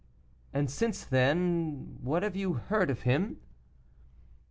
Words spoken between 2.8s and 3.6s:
of him?"